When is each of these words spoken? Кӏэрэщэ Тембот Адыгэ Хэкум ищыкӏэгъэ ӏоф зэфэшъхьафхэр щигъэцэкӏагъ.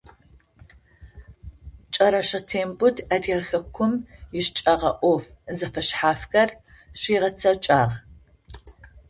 Кӏэрэщэ 1.93 2.39
Тембот 2.49 2.97
Адыгэ 3.15 3.39
Хэкум 3.47 3.93
ищыкӏэгъэ 4.37 4.91
ӏоф 4.99 5.23
зэфэшъхьафхэр 5.57 6.49
щигъэцэкӏагъ. 6.99 7.95